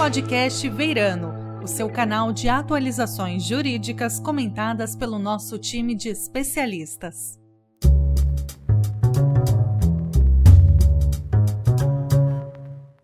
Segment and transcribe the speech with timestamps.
[0.00, 7.38] podcast Veirano, o seu canal de atualizações jurídicas comentadas pelo nosso time de especialistas.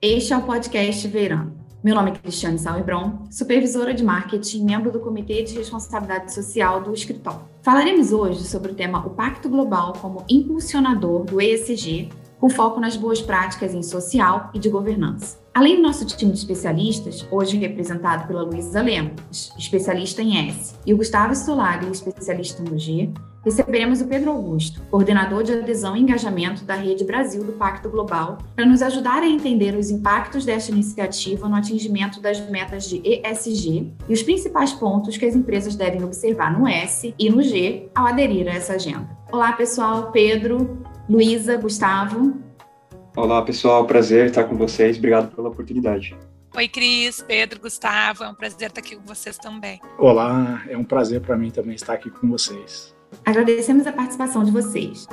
[0.01, 1.55] Este é o podcast Veirano.
[1.85, 6.83] Meu nome é Cristiane Salmebron, supervisora de marketing e membro do Comitê de Responsabilidade Social
[6.83, 7.43] do escritório.
[7.61, 12.09] Falaremos hoje sobre o tema O Pacto Global como impulsionador do ESG,
[12.41, 15.45] com foco nas boas práticas em social e de governança.
[15.57, 20.93] Além do nosso time de especialistas, hoje representado pela Luísa Lemos, especialista em S, e
[20.93, 23.11] o Gustavo Solari, especialista no G,
[23.43, 28.37] receberemos o Pedro Augusto, coordenador de adesão e engajamento da Rede Brasil do Pacto Global,
[28.55, 33.95] para nos ajudar a entender os impactos desta iniciativa no atingimento das metas de ESG
[34.11, 38.07] e os principais pontos que as empresas devem observar no S e no G ao
[38.07, 39.09] aderir a essa agenda.
[39.33, 40.11] Olá, pessoal.
[40.13, 42.45] Pedro, Luísa, Gustavo.
[43.17, 43.87] Olá, pessoal.
[43.87, 44.99] Prazer estar com vocês.
[44.99, 46.15] Obrigado pela oportunidade.
[46.55, 48.23] Oi, Cris, Pedro, Gustavo.
[48.23, 49.81] É um prazer estar aqui com vocês também.
[49.99, 52.95] Olá, é um prazer para mim também estar aqui com vocês.
[53.25, 55.09] Agradecemos a participação de vocês.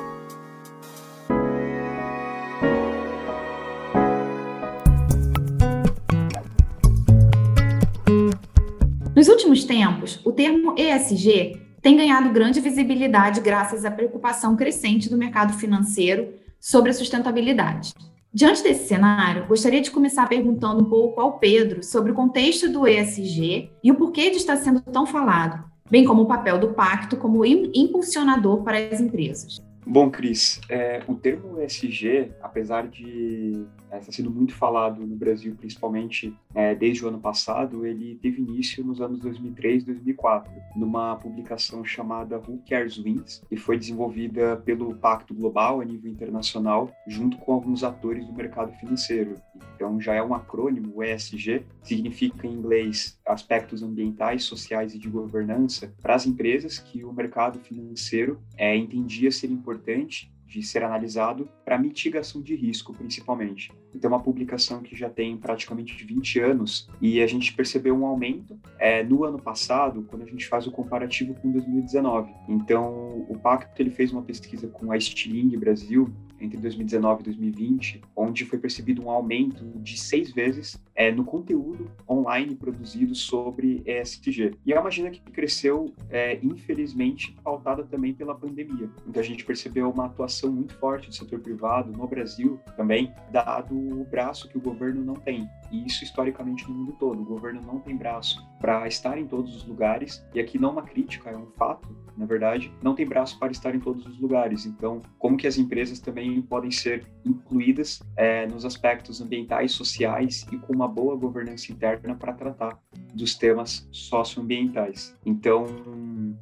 [9.16, 15.18] Nos últimos tempos, o termo ESG tem ganhado grande visibilidade graças à preocupação crescente do
[15.18, 17.94] mercado financeiro sobre a sustentabilidade.
[18.34, 22.88] Diante desse cenário, gostaria de começar perguntando um pouco ao Pedro sobre o contexto do
[22.88, 25.62] ESG e o porquê de estar sendo tão falado,
[25.92, 29.62] bem como o papel do pacto como impulsionador para as empresas.
[29.86, 35.56] Bom, Cris, é, o termo ESG, apesar de é, estar sendo muito falado no Brasil,
[35.56, 41.86] principalmente é, desde o ano passado, ele teve início nos anos 2003 2004, numa publicação
[41.86, 47.54] chamada Who Cares Wins, que foi desenvolvida pelo Pacto Global a nível internacional, junto com
[47.54, 49.40] alguns atores do mercado financeiro.
[49.76, 55.10] Então, já é um acrônimo, o ESG, significa em inglês aspectos ambientais, sociais e de
[55.10, 61.50] governança para as empresas que o mercado financeiro é, entendia ser importante de ser analisado
[61.66, 63.72] para mitigação de risco, principalmente.
[63.94, 68.06] Então, é uma publicação que já tem praticamente 20 anos e a gente percebeu um
[68.06, 72.32] aumento é, no ano passado, quando a gente faz o comparativo com 2019.
[72.48, 76.12] Então, o Pacto ele fez uma pesquisa com a Stiling Brasil
[76.44, 81.90] entre 2019 e 2020, onde foi percebido um aumento de seis vezes é, no conteúdo
[82.08, 84.56] online produzido sobre ESG.
[84.66, 88.90] E é uma agenda que cresceu, é, infelizmente, pautada também pela pandemia.
[89.08, 93.83] Então a gente percebeu uma atuação muito forte do setor privado no Brasil também, dado
[93.92, 95.50] o braço que o governo não tem.
[95.72, 97.22] E isso historicamente no mundo todo.
[97.22, 100.26] O governo não tem braço para estar em todos os lugares.
[100.34, 103.52] E aqui não é uma crítica, é um fato, na verdade, não tem braço para
[103.52, 104.66] estar em todos os lugares.
[104.66, 110.58] Então, como que as empresas também podem ser incluídas é, nos aspectos ambientais, sociais e
[110.58, 112.80] com uma boa governança interna para tratar
[113.14, 115.16] dos temas socioambientais.
[115.26, 115.66] Então,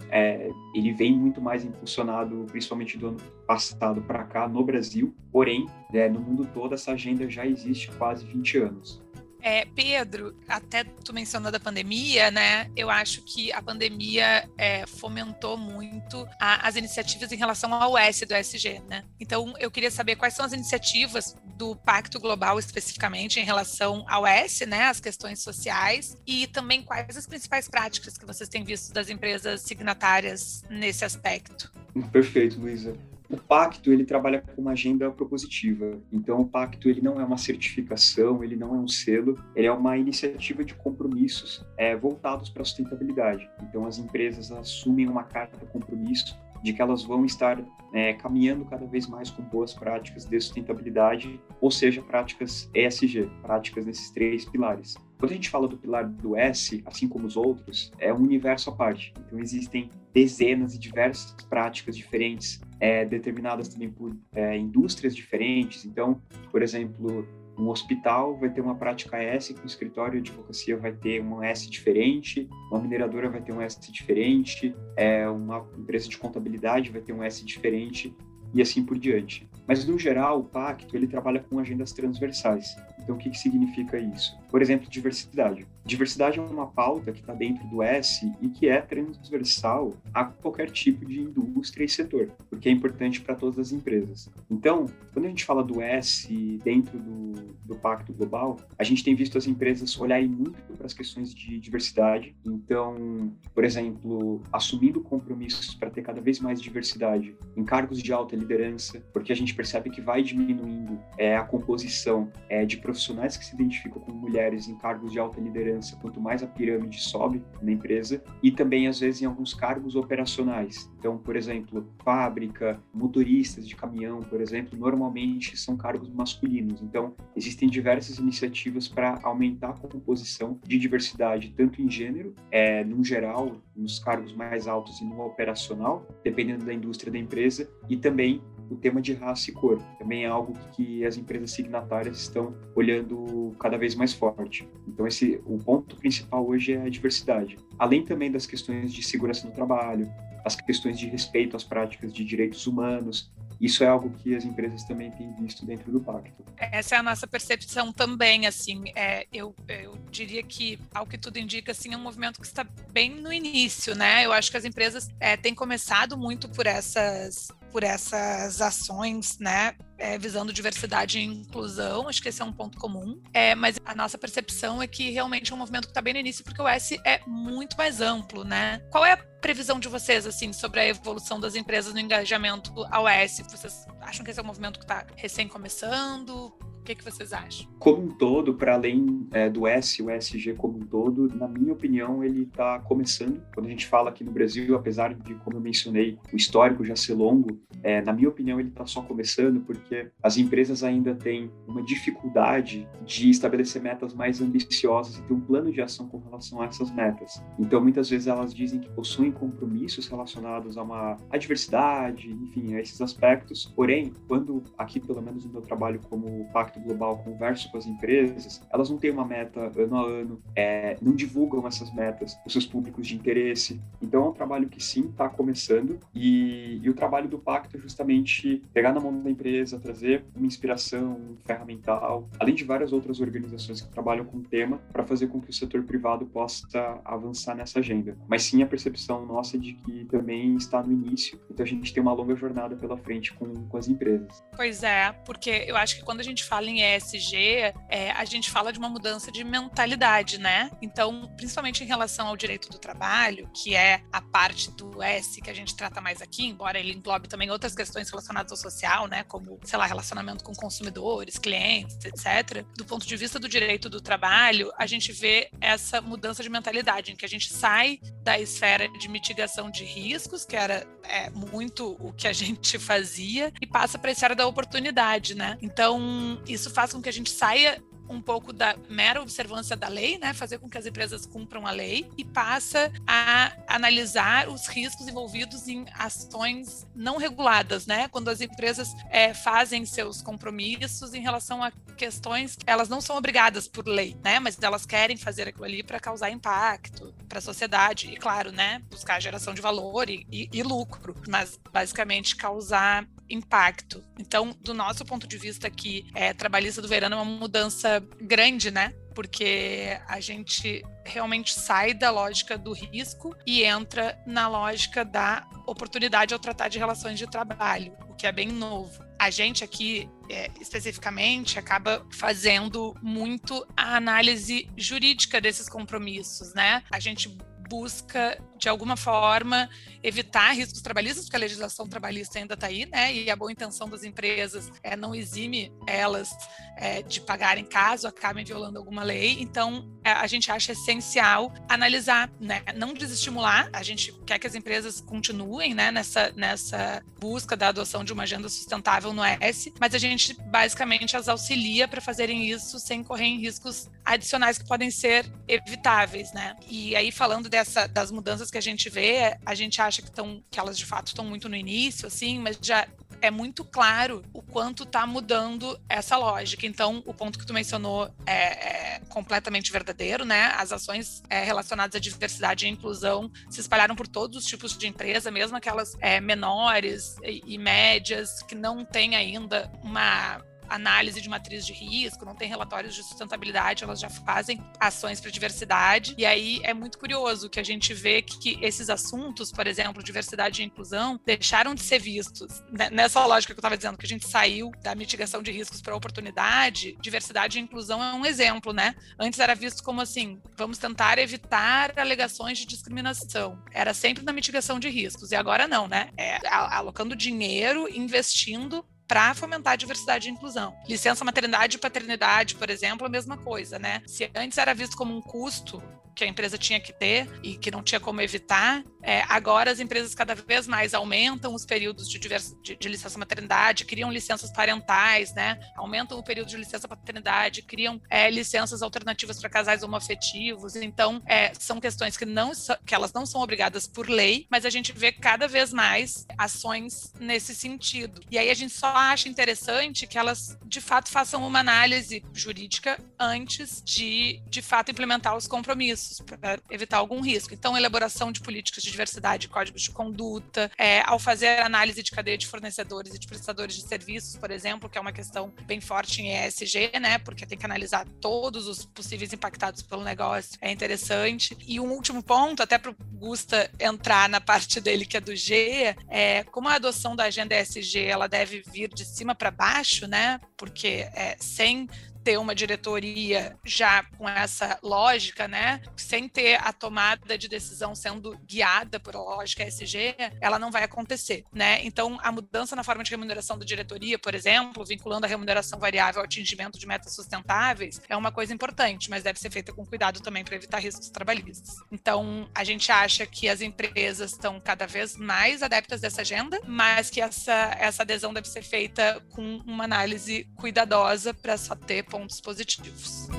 [0.09, 5.68] é, ele vem muito mais impulsionado, principalmente do ano passado para cá, no Brasil, porém,
[5.94, 9.02] é, no mundo todo, essa agenda já existe quase 20 anos.
[9.41, 12.69] É, Pedro, até tu mencionou da pandemia, né?
[12.75, 18.25] Eu acho que a pandemia é, fomentou muito a, as iniciativas em relação ao S
[18.25, 19.03] do SG, né?
[19.19, 24.25] Então, eu queria saber quais são as iniciativas do Pacto Global especificamente em relação ao
[24.25, 24.85] S, né?
[24.85, 29.62] As questões sociais e também quais as principais práticas que vocês têm visto das empresas
[29.62, 31.72] signatárias nesse aspecto.
[32.12, 32.96] Perfeito, Luísa.
[33.31, 35.97] O pacto ele trabalha com uma agenda propositiva.
[36.12, 39.72] Então o pacto ele não é uma certificação, ele não é um selo, ele é
[39.72, 43.50] uma iniciativa de compromissos é, voltados para a sustentabilidade.
[43.64, 47.58] Então as empresas assumem uma carta de compromisso de que elas vão estar
[47.94, 53.86] é, caminhando cada vez mais com boas práticas de sustentabilidade, ou seja, práticas ESG, práticas
[53.86, 54.96] nesses três pilares.
[55.22, 58.72] Quando a gente fala do pilar do S, assim como os outros, é um universo
[58.72, 59.14] à parte.
[59.28, 65.86] Então existem dezenas e diversas práticas diferentes, é, determinadas também por é, indústrias diferentes.
[65.86, 67.24] Então, por exemplo,
[67.56, 71.70] um hospital vai ter uma prática S, um escritório de advocacia vai ter um S
[71.70, 77.14] diferente, uma mineradora vai ter um S diferente, é, uma empresa de contabilidade vai ter
[77.14, 78.12] um S diferente
[78.53, 79.48] e assim por diante.
[79.68, 82.76] Mas, no geral, o pacto ele trabalha com agendas transversais.
[83.00, 84.38] Então, o que, que significa isso?
[84.50, 85.66] Por exemplo, diversidade.
[85.83, 90.69] Diversidade é uma pauta que está dentro do S e que é transversal a qualquer
[90.69, 94.29] tipo de indústria e setor, porque é importante para todas as empresas.
[94.49, 96.28] Então, quando a gente fala do S
[96.63, 97.31] dentro do,
[97.66, 101.59] do Pacto Global, a gente tem visto as empresas olharem muito para as questões de
[101.59, 102.35] diversidade.
[102.45, 108.35] Então, por exemplo, assumindo compromissos para ter cada vez mais diversidade em cargos de alta
[108.35, 113.45] liderança, porque a gente percebe que vai diminuindo é, a composição é, de profissionais que
[113.45, 117.44] se identificam com mulheres em cargos de alta liderança liderança, quanto mais a pirâmide sobe
[117.62, 120.91] na empresa, e também, às vezes, em alguns cargos operacionais.
[121.00, 126.82] Então, por exemplo, fábrica, motoristas de caminhão, por exemplo, normalmente são cargos masculinos.
[126.82, 133.03] Então, existem diversas iniciativas para aumentar a composição de diversidade, tanto em gênero, é, no
[133.03, 138.41] geral, nos cargos mais altos e no operacional, dependendo da indústria da empresa, e também
[138.72, 139.82] o tema de raça e cor.
[140.00, 144.68] Também é algo que as empresas signatárias estão olhando cada vez mais forte.
[144.88, 147.58] Então, esse, o ponto principal hoje é a diversidade.
[147.78, 150.12] Além também das questões de segurança no trabalho,
[150.46, 153.32] as questões de respeito às práticas de direitos humanos,
[153.62, 156.44] isso é algo que as empresas também têm visto dentro do pacto.
[156.58, 161.38] Essa é a nossa percepção também, assim, é, eu, eu diria que, ao que tudo
[161.38, 164.26] indica, assim, é um movimento que está bem no início, né?
[164.26, 169.73] Eu acho que as empresas é, têm começado muito por essas por essas ações, né,
[169.97, 173.22] é, visando diversidade e inclusão, acho que esse é um ponto comum.
[173.34, 176.20] É, mas a nossa percepção é que realmente é um movimento que está bem no
[176.20, 178.79] início, porque o S é muito mais amplo, né?
[178.91, 183.08] Qual é a previsão de vocês, assim, sobre a evolução das empresas no engajamento ao
[183.08, 183.44] S?
[183.44, 186.53] Vocês acham que esse é um movimento que está recém começando?
[186.81, 187.69] O que, que vocês acham?
[187.78, 191.72] Como um todo, para além é, do S, o SG como um todo, na minha
[191.72, 193.39] opinião, ele está começando.
[193.53, 196.95] Quando a gente fala aqui no Brasil, apesar de, como eu mencionei, o histórico já
[196.95, 201.51] ser longo, é, na minha opinião, ele está só começando porque as empresas ainda têm
[201.67, 206.61] uma dificuldade de estabelecer metas mais ambiciosas e ter um plano de ação com relação
[206.61, 207.43] a essas metas.
[207.59, 212.81] Então, muitas vezes elas dizem que possuem compromissos relacionados a uma a diversidade, enfim, a
[212.81, 213.72] esses aspectos.
[213.75, 217.85] Porém, quando aqui, pelo menos no meu trabalho como Pacto Impacto Global converso com as
[217.85, 222.47] empresas, elas não têm uma meta ano a ano, é, não divulgam essas metas para
[222.47, 223.82] os seus públicos de interesse.
[224.02, 227.79] Então é um trabalho que sim está começando e, e, o trabalho do Pacto é
[227.79, 233.20] justamente pegar na mão da empresa, trazer uma inspiração um ferramental, além de várias outras
[233.20, 237.56] organizações que trabalham com o tema, para fazer com que o setor privado possa avançar
[237.56, 238.17] nessa agenda.
[238.28, 242.02] Mas sim a percepção nossa de que também está no início, então a gente tem
[242.02, 244.44] uma longa jornada pela frente com, com as empresas.
[244.56, 248.23] Pois é, porque eu acho que quando a gente fala fala em ESG, é, a
[248.23, 250.69] gente fala de uma mudança de mentalidade, né?
[250.79, 255.49] Então, principalmente em relação ao direito do trabalho, que é a parte do S que
[255.49, 259.24] a gente trata mais aqui, embora ele englobe também outras questões relacionadas ao social, né?
[259.24, 262.63] Como, sei lá, relacionamento com consumidores, clientes, etc.
[262.77, 267.12] Do ponto de vista do direito do trabalho, a gente vê essa mudança de mentalidade,
[267.12, 271.98] em que a gente sai da esfera de mitigação de riscos, que era é, muito
[272.00, 275.57] o que a gente fazia, e passa para a esfera da oportunidade, né?
[275.62, 280.18] Então, isso faz com que a gente saia um pouco da mera observância da lei,
[280.18, 285.08] né, fazer com que as empresas cumpram a lei e passa a analisar os riscos
[285.08, 291.63] envolvidos em ações não reguladas, né, quando as empresas é, fazem seus compromissos em relação
[291.63, 295.65] a questões que elas não são obrigadas por lei, né, mas elas querem fazer aquilo
[295.65, 300.25] ali para causar impacto para a sociedade e, claro, né, buscar geração de valor e,
[300.30, 304.03] e, e lucro, mas basicamente causar impacto.
[304.19, 308.72] Então, do nosso ponto de vista aqui, é, trabalhista do verano é uma mudança grande,
[308.72, 308.93] né?
[309.15, 316.33] Porque a gente realmente sai da lógica do risco e entra na lógica da oportunidade
[316.33, 319.03] ao tratar de relações de trabalho, o que é bem novo.
[319.19, 326.83] A gente aqui, é, especificamente, acaba fazendo muito a análise jurídica desses compromissos, né?
[326.91, 327.29] A gente
[327.69, 329.68] busca, de alguma forma,
[330.03, 333.12] evitar riscos trabalhistas, porque a legislação trabalhista ainda está aí, né?
[333.12, 336.30] E a boa intenção das empresas é, não exime elas
[336.77, 339.38] é, de pagarem caso acabem violando alguma lei.
[339.39, 342.62] Então, é, a gente acha essencial analisar, né?
[342.75, 348.03] Não desestimular, a gente quer que as empresas continuem né, nessa, nessa busca da adoção
[348.03, 352.80] de uma agenda sustentável no S, mas a gente basicamente as auxilia para fazerem isso
[352.80, 356.56] sem correr em riscos adicionais que podem ser evitáveis, né?
[356.68, 360.12] E aí, falando de dessa, das mudanças que a gente vê, a gente acha que,
[360.12, 362.88] tão, que elas de fato estão muito no início, assim, mas já
[363.22, 366.65] é muito claro o quanto está mudando essa lógica.
[366.65, 370.51] Então, o ponto que tu mencionou é, é completamente verdadeiro, né?
[370.58, 374.88] As ações é, relacionadas à diversidade e inclusão se espalharam por todos os tipos de
[374.88, 380.41] empresa, mesmo aquelas é, menores e, e médias que não têm ainda uma
[380.75, 385.29] análise de matriz de risco, não tem relatórios de sustentabilidade, elas já fazem ações para
[385.29, 386.15] diversidade.
[386.17, 390.03] E aí é muito curioso que a gente vê que, que esses assuntos, por exemplo,
[390.03, 392.63] diversidade e inclusão, deixaram de ser vistos.
[392.71, 395.81] Né, nessa lógica que eu estava dizendo, que a gente saiu da mitigação de riscos
[395.81, 398.95] para oportunidade, diversidade e inclusão é um exemplo, né?
[399.19, 403.61] Antes era visto como assim, vamos tentar evitar alegações de discriminação.
[403.71, 405.31] Era sempre na mitigação de riscos.
[405.31, 406.09] E agora não, né?
[406.17, 410.74] É alocando dinheiro, investindo para fomentar a diversidade e inclusão.
[410.88, 414.01] Licença maternidade e paternidade, por exemplo, a mesma coisa, né?
[414.08, 415.84] Se antes era visto como um custo
[416.15, 419.80] que a empresa tinha que ter e que não tinha como evitar, é, agora as
[419.80, 425.34] empresas cada vez mais aumentam os períodos de, de, de, licença maternidade, criam licenças parentais,
[425.34, 425.60] né?
[425.75, 430.75] Aumentam o período de licença paternidade, criam é, licenças alternativas para casais homoafetivos.
[430.75, 432.51] Então, é, são questões que não
[432.86, 437.12] que elas não são obrigadas por lei, mas a gente vê cada vez mais ações
[437.20, 438.22] nesse sentido.
[438.30, 443.00] E aí a gente só acha interessante que elas de fato façam uma análise jurídica
[443.20, 446.00] antes de de fato implementar os compromissos
[446.39, 447.53] para evitar algum risco.
[447.53, 452.38] Então, elaboração de políticas de diversidade, códigos de conduta, é, ao fazer análise de cadeia
[452.38, 456.22] de fornecedores e de prestadores de serviços, por exemplo, que é uma questão bem forte
[456.22, 457.17] em ESG, né?
[457.20, 460.58] Porque tem que analisar todos os possíveis impactados pelo negócio.
[460.62, 461.58] É interessante.
[461.65, 465.36] E um último ponto, até para o Gusta entrar na parte dele que é do
[465.36, 470.08] G, é como a adoção da agenda ESG ela deve vir de cima para baixo,
[470.08, 470.39] né?
[470.58, 471.88] Porque é, sem
[472.23, 478.37] ter uma diretoria já com essa lógica, né, sem ter a tomada de decisão sendo
[478.45, 481.83] guiada por lógica SG, ela não vai acontecer, né?
[481.83, 486.19] Então, a mudança na forma de remuneração da diretoria, por exemplo, vinculando a remuneração variável
[486.19, 490.21] ao atingimento de metas sustentáveis, é uma coisa importante, mas deve ser feita com cuidado
[490.21, 491.77] também para evitar riscos trabalhistas.
[491.91, 497.09] Então, a gente acha que as empresas estão cada vez mais adeptas dessa agenda, mas
[497.09, 502.41] que essa, essa adesão deve ser feita com uma análise cuidadosa para só ter pontos
[502.41, 503.30] positivos.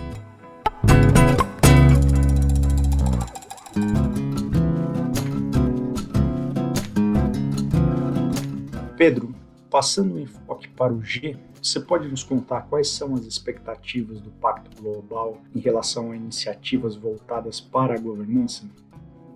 [8.97, 9.35] Pedro,
[9.71, 14.31] passando o enfoque para o G, você pode nos contar quais são as expectativas do
[14.31, 18.65] Pacto Global em relação a iniciativas voltadas para a governança?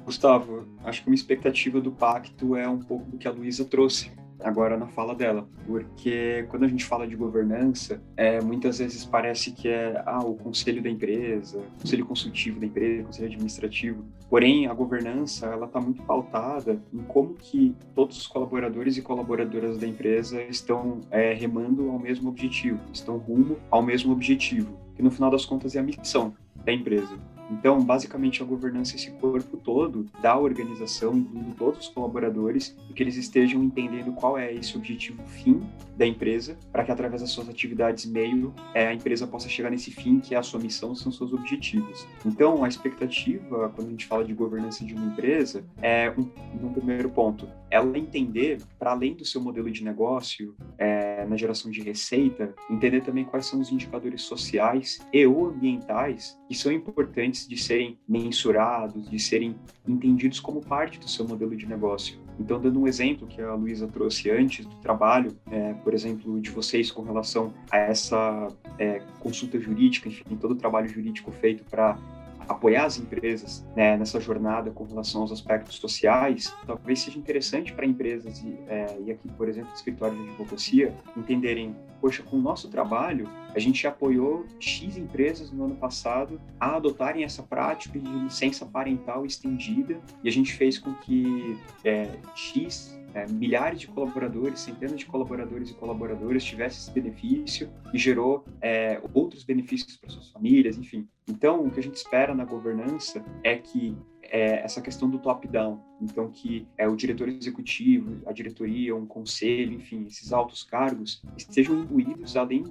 [0.04, 4.12] Gustavo, acho que uma expectativa do pacto é um pouco do que a Luísa trouxe
[4.40, 9.52] agora na fala dela, porque quando a gente fala de governança, é, muitas vezes parece
[9.52, 14.04] que é ah, o conselho da empresa, conselho consultivo da empresa, conselho administrativo.
[14.28, 19.78] Porém, a governança ela está muito pautada em como que todos os colaboradores e colaboradoras
[19.78, 25.10] da empresa estão é, remando ao mesmo objetivo, estão rumo ao mesmo objetivo, que no
[25.10, 27.16] final das contas é a missão da empresa.
[27.50, 33.02] Então, basicamente, a governança esse corpo todo da organização, incluindo todos os colaboradores, e que
[33.02, 35.62] eles estejam entendendo qual é esse objetivo fim
[35.96, 39.90] da empresa, para que através das suas atividades meio, é, a empresa possa chegar nesse
[39.90, 42.06] fim, que é a sua missão, são seus objetivos.
[42.24, 46.28] Então, a expectativa, quando a gente fala de governança de uma empresa, é, um,
[46.66, 51.70] um primeiro ponto, ela entender, para além do seu modelo de negócio, é, na geração
[51.70, 57.46] de receita, entender também quais são os indicadores sociais e ou ambientais que são importantes
[57.48, 59.56] de serem mensurados, de serem
[59.86, 62.18] entendidos como parte do seu modelo de negócio.
[62.38, 66.50] Então, dando um exemplo que a Luísa trouxe antes do trabalho, é, por exemplo, de
[66.50, 71.98] vocês com relação a essa é, consulta jurídica, enfim, todo o trabalho jurídico feito para
[72.48, 77.86] apoiar as empresas né, nessa jornada com relação aos aspectos sociais, talvez seja interessante para
[77.86, 82.68] empresas e, é, e aqui, por exemplo, escritórios de advocacia, entenderem, poxa, com o nosso
[82.68, 88.64] trabalho, a gente apoiou X empresas no ano passado a adotarem essa prática de licença
[88.64, 94.98] parental estendida e a gente fez com que é, X é, milhares de colaboradores, centenas
[94.98, 100.76] de colaboradores e colaboradoras tivessem esse benefício e gerou é, outros benefícios para suas famílias,
[100.76, 101.08] enfim.
[101.26, 105.80] Então, o que a gente espera na governança é que é, essa questão do top-down,
[105.98, 111.74] então que é o diretor executivo, a diretoria, um conselho, enfim, esses altos cargos estejam
[111.80, 112.64] imbuídos além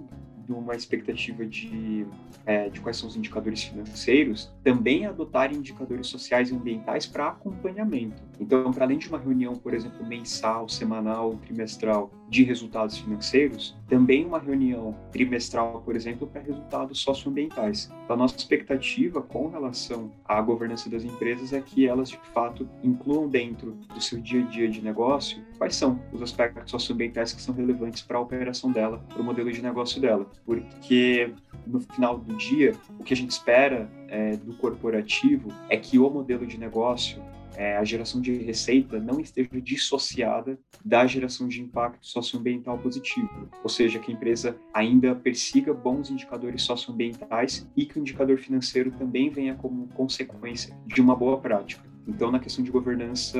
[0.46, 2.06] de uma expectativa de,
[2.46, 8.24] é, de quais são os indicadores financeiros, também adotarem indicadores sociais e ambientais para acompanhamento.
[8.40, 14.26] Então, para além de uma reunião, por exemplo, mensal, semanal, trimestral de resultados financeiros, também
[14.26, 17.92] uma reunião trimestral, por exemplo, para resultados socioambientais.
[18.04, 22.68] Então, a nossa expectativa com relação à governança das empresas é que elas, de fato,
[22.84, 27.42] incluam dentro do seu dia a dia de negócio quais são os aspectos socioambientais que
[27.42, 30.30] são relevantes para a operação dela, para o modelo de negócio dela.
[30.46, 31.32] Porque
[31.66, 36.10] no final do dia, o que a gente espera é, do corporativo é que o
[36.10, 37.22] modelo de negócio
[37.58, 43.70] é, a geração de receita não esteja dissociada da geração de impacto socioambiental positivo, ou
[43.70, 49.30] seja, que a empresa ainda persiga bons indicadores socioambientais e que o indicador financeiro também
[49.30, 51.95] venha como consequência de uma boa prática.
[52.08, 53.40] Então, na questão de governança,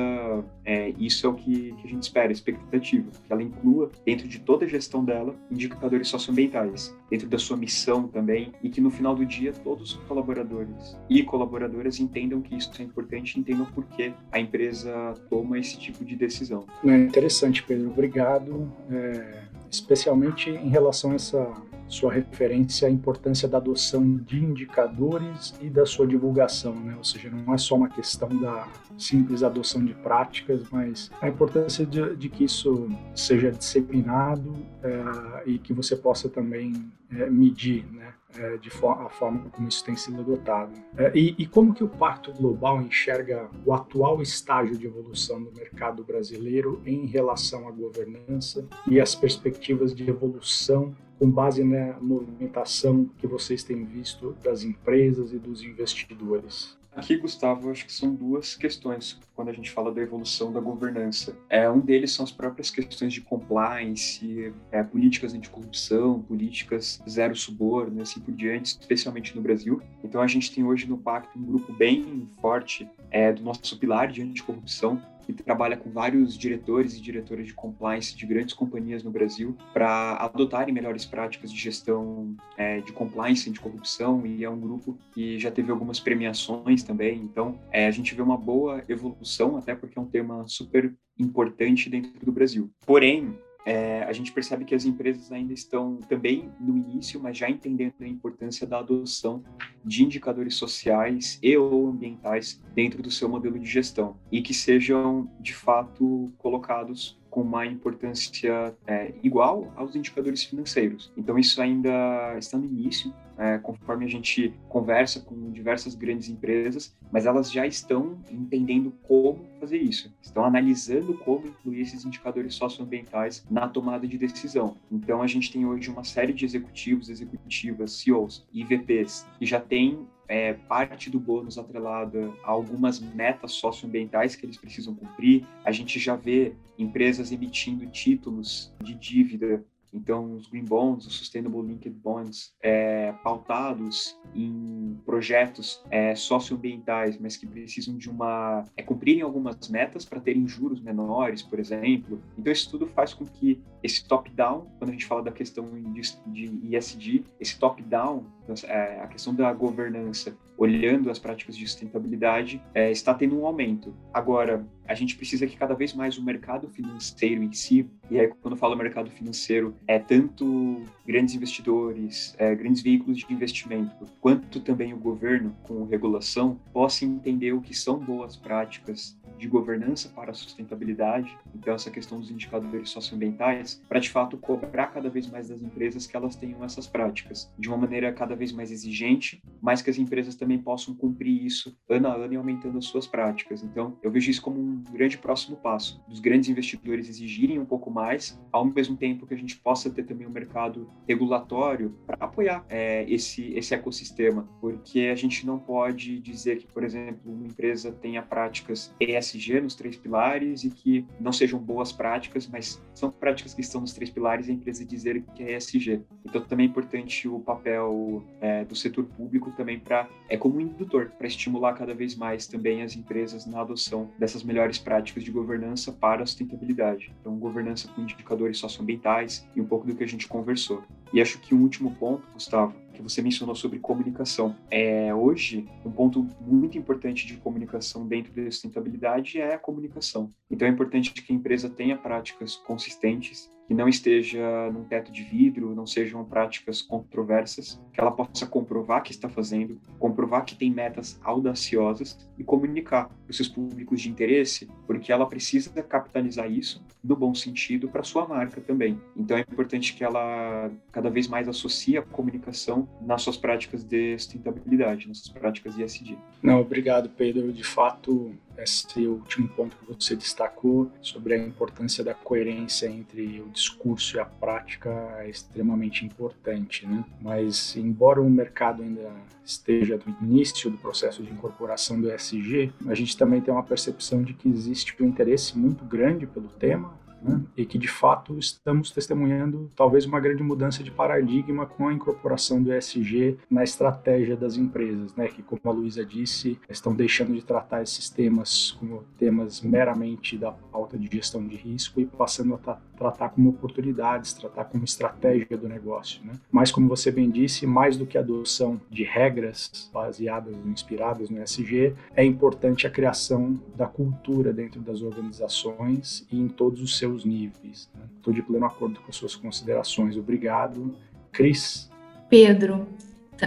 [0.64, 4.26] é, isso é o que, que, a gente espera, a expectativa, que ela inclua, dentro
[4.26, 8.90] de toda a gestão dela, indicadores socioambientais, dentro da sua missão também, e que no
[8.90, 13.84] final do dia todos os colaboradores e colaboradoras entendam que isso é importante, entendam por
[13.84, 16.66] que a empresa toma esse tipo de decisão.
[16.84, 17.90] É interessante, Pedro.
[17.90, 18.72] Obrigado.
[18.90, 21.38] É, especialmente em relação a essa
[21.88, 26.94] sua referência à importância da adoção de indicadores e da sua divulgação, né?
[26.96, 31.84] ou seja, não é só uma questão da simples adoção de práticas, mas a importância
[31.84, 38.12] de, de que isso seja disseminado é, e que você possa também é, medir, né?
[38.38, 40.72] É, de a forma como isso tem sido adotado.
[41.14, 46.04] E, e, como que o Pacto Global enxerga o atual estágio de evolução do mercado
[46.04, 53.26] brasileiro em relação à governança e as perspectivas de evolução com base na movimentação que
[53.26, 56.76] vocês têm visto das empresas e dos investidores?
[56.96, 61.36] Aqui, Gustavo, acho que são duas questões quando a gente fala da evolução da governança.
[61.50, 68.00] É, um deles são as próprias questões de compliance, é, políticas anticorrupção, políticas zero suborno,
[68.00, 69.82] assim por diante, especialmente no Brasil.
[70.02, 74.10] Então, a gente tem hoje no Pacto um grupo bem forte é, do nosso pilar
[74.10, 79.10] de anticorrupção, que trabalha com vários diretores e diretoras de compliance de grandes companhias no
[79.10, 84.60] Brasil para adotarem melhores práticas de gestão é, de compliance de corrupção e é um
[84.60, 87.20] grupo que já teve algumas premiações também.
[87.20, 91.88] Então, é, a gente vê uma boa evolução, até porque é um tema super importante
[91.88, 92.70] dentro do Brasil.
[92.84, 97.50] Porém, é, a gente percebe que as empresas ainda estão também no início, mas já
[97.50, 99.42] entendendo a importância da adoção
[99.84, 105.28] de indicadores sociais e ou ambientais dentro do seu modelo de gestão e que sejam
[105.40, 111.12] de fato colocados com uma importância é, igual aos indicadores financeiros.
[111.14, 116.96] Então, isso ainda está no início, é, conforme a gente conversa com diversas grandes empresas,
[117.12, 123.44] mas elas já estão entendendo como fazer isso, estão analisando como incluir esses indicadores socioambientais
[123.50, 124.74] na tomada de decisão.
[124.90, 129.60] Então, a gente tem hoje uma série de executivos, executivas, CEOs e VPs que já
[129.60, 135.44] têm é, parte do bônus atrelada a algumas metas socioambientais que eles precisam cumprir.
[135.64, 139.64] A gente já vê empresas emitindo títulos de dívida
[139.96, 147.36] então, os Green Bonds, os Sustainable Linked Bonds, é, pautados em projetos é, socioambientais, mas
[147.36, 148.64] que precisam de uma.
[148.76, 152.20] É, cumprirem algumas metas para terem juros menores, por exemplo.
[152.36, 156.18] Então, isso tudo faz com que esse top-down, quando a gente fala da questão de,
[156.26, 158.24] de ESG, esse top-down,
[158.64, 163.94] é, a questão da governança, olhando as práticas de sustentabilidade, é, está tendo um aumento.
[164.12, 168.28] Agora, a gente precisa que cada vez mais o mercado financeiro em si, e aí
[168.28, 174.60] quando eu falo mercado financeiro, é tanto grandes investidores, é, grandes veículos de investimento, quanto
[174.60, 180.30] também o governo com regulação, possa entender o que são boas práticas de governança para
[180.30, 185.48] a sustentabilidade, então essa questão dos indicadores socioambientais, para de fato cobrar cada vez mais
[185.48, 189.82] das empresas que elas tenham essas práticas de uma maneira cada vez mais exigente, mas
[189.82, 193.62] que as empresas também possam cumprir isso ano a ano e aumentando as suas práticas.
[193.62, 197.90] Então, eu vejo isso como um grande próximo passo, dos grandes investidores exigirem um pouco
[197.90, 202.64] mais, ao mesmo tempo que a gente possa ter também um mercado regulatório para apoiar
[202.68, 207.92] é, esse, esse ecossistema, porque a gente não pode dizer que, por exemplo, uma empresa
[207.92, 213.54] tenha práticas ESG nos três pilares e que não sejam boas práticas, mas são práticas
[213.54, 216.02] que estão nos três pilares e a empresa dizer que é ESG.
[216.24, 220.60] Então também é importante o papel é, do setor público também para é como um
[220.60, 225.30] indutor para estimular cada vez mais também as empresas na adoção dessas melhores práticas de
[225.30, 227.12] governança para a sustentabilidade.
[227.20, 230.82] Então governança com indicadores socioambientais e um pouco do que a gente conversou.
[231.12, 234.56] E acho que o um último ponto, Gustavo, que você mencionou sobre comunicação.
[234.70, 240.32] É, hoje, um ponto muito importante de comunicação dentro da sustentabilidade é a comunicação.
[240.50, 245.22] Então, é importante que a empresa tenha práticas consistentes que não esteja num teto de
[245.22, 250.70] vidro, não sejam práticas controversas, que ela possa comprovar que está fazendo, comprovar que tem
[250.70, 257.16] metas audaciosas e comunicar os seus públicos de interesse, porque ela precisa capitalizar isso no
[257.16, 259.00] bom sentido para sua marca também.
[259.16, 264.18] Então é importante que ela cada vez mais associe a comunicação nas suas práticas de
[264.18, 266.18] sustentabilidade, nas suas práticas de ESG.
[266.42, 267.52] Não, obrigado, Pedro.
[267.52, 273.48] De fato, esse último ponto que você destacou sobre a importância da coerência entre o
[273.50, 277.04] discurso e a prática é extremamente importante, né?
[277.20, 279.10] Mas embora o mercado ainda
[279.44, 284.22] esteja no início do processo de incorporação do ESG, a gente também tem uma percepção
[284.22, 287.40] de que existe um interesse muito grande pelo tema, né?
[287.56, 292.62] e que de fato estamos testemunhando talvez uma grande mudança de paradigma com a incorporação
[292.62, 295.28] do ESG na estratégia das empresas, né?
[295.28, 300.52] que como a Luísa disse, estão deixando de tratar esses temas como temas meramente da
[300.52, 302.58] pauta de gestão de risco e passando a
[302.96, 306.20] tratar como oportunidades, tratar como estratégia do negócio.
[306.24, 306.34] Né?
[306.50, 311.42] Mas como você bem disse, mais do que a adoção de regras baseadas, inspiradas no
[311.42, 317.24] ESG, é importante a criação da cultura dentro das organizações e em todos os seus
[317.24, 317.88] níveis.
[318.16, 318.40] Estou né?
[318.40, 320.16] de pleno acordo com as suas considerações.
[320.16, 320.94] Obrigado.
[321.30, 321.90] Cris?
[322.30, 322.86] Pedro,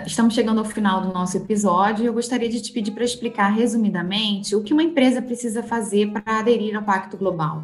[0.06, 3.50] estamos chegando ao final do nosso episódio e eu gostaria de te pedir para explicar
[3.50, 7.64] resumidamente o que uma empresa precisa fazer para aderir ao Pacto Global.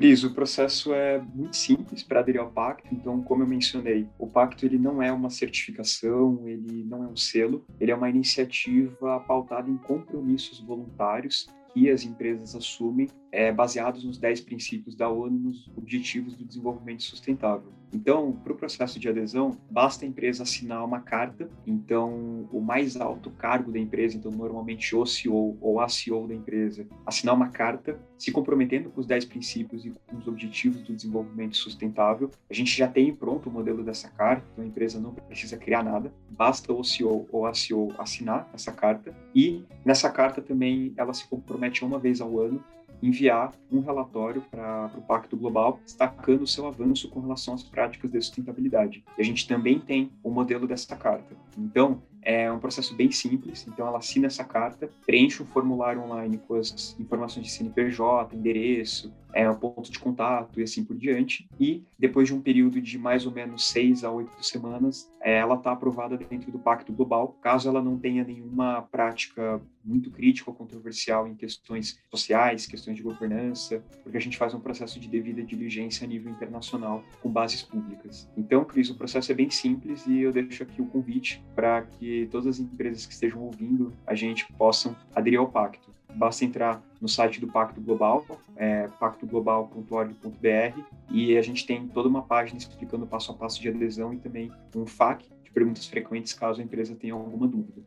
[0.00, 2.88] Cris, o processo é muito simples para aderir ao pacto.
[2.90, 7.16] Então, como eu mencionei, o pacto ele não é uma certificação, ele não é um
[7.16, 14.04] selo, ele é uma iniciativa pautada em compromissos voluntários que as empresas assumem é, baseados
[14.04, 17.72] nos 10 princípios da ONU, nos Objetivos do Desenvolvimento Sustentável.
[17.92, 21.50] Então, para o processo de adesão, basta a empresa assinar uma carta.
[21.66, 26.34] Então, o mais alto cargo da empresa, então normalmente o CEO ou a CEO da
[26.34, 30.94] empresa, assinar uma carta se comprometendo com os 10 princípios e com os Objetivos do
[30.94, 32.30] Desenvolvimento Sustentável.
[32.48, 35.82] A gente já tem pronto o modelo dessa carta, então a empresa não precisa criar
[35.82, 41.14] nada, basta o CEO ou a CEO assinar essa carta e nessa carta também ela
[41.14, 42.62] se compromete uma vez ao ano
[43.02, 48.10] enviar um relatório para o Pacto Global destacando o seu avanço com relação às práticas
[48.10, 49.04] de sustentabilidade.
[49.16, 51.34] E a gente também tem o modelo dessa carta.
[51.56, 56.38] Então, é um processo bem simples, então ela assina essa carta, preenche um formulário online
[56.46, 61.48] com as informações de CNPJ, endereço, é, o ponto de contato e assim por diante.
[61.58, 65.54] E depois de um período de mais ou menos seis a oito semanas, é, ela
[65.54, 70.56] está aprovada dentro do Pacto Global, caso ela não tenha nenhuma prática muito crítica ou
[70.56, 75.42] controversial em questões sociais, questões de governança, porque a gente faz um processo de devida
[75.42, 78.28] diligência a nível internacional com bases públicas.
[78.36, 82.28] Então, Cris, o processo é bem simples e eu deixo aqui o convite para que
[82.30, 85.90] todas as empresas que estejam ouvindo a gente possam aderir ao pacto.
[86.14, 88.24] Basta entrar no site do Pacto Global,
[88.56, 93.68] é, pactoglobal.org.br, e a gente tem toda uma página explicando o passo a passo de
[93.68, 97.82] adesão e também um FAQ de perguntas frequentes caso a empresa tenha alguma dúvida.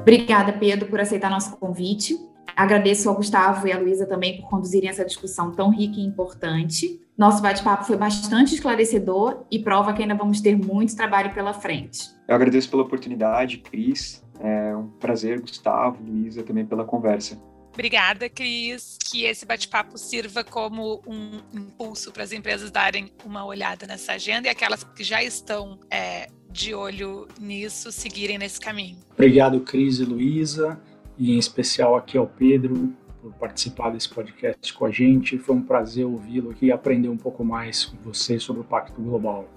[0.00, 2.18] Obrigada, Pedro, por aceitar nosso convite.
[2.56, 6.98] Agradeço ao Gustavo e à Luísa também por conduzirem essa discussão tão rica e importante.
[7.18, 12.10] Nosso bate-papo foi bastante esclarecedor e prova que ainda vamos ter muito trabalho pela frente.
[12.28, 14.24] Eu agradeço pela oportunidade, Cris.
[14.38, 17.36] É um prazer, Gustavo, Luísa, também pela conversa.
[17.74, 18.96] Obrigada, Cris.
[19.10, 24.46] Que esse bate-papo sirva como um impulso para as empresas darem uma olhada nessa agenda
[24.46, 28.96] e aquelas que já estão é, de olho nisso seguirem nesse caminho.
[29.14, 30.80] Obrigado, Cris e Luísa
[31.18, 35.38] e em especial aqui ao Pedro por participar desse podcast com a gente.
[35.38, 39.00] Foi um prazer ouvi-lo aqui e aprender um pouco mais com você sobre o Pacto
[39.00, 39.48] Global.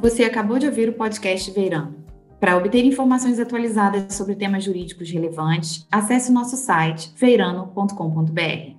[0.00, 1.94] Você acabou de ouvir o podcast Verão.
[2.38, 8.75] Para obter informações atualizadas sobre temas jurídicos relevantes, acesse o nosso site feirano.com.br.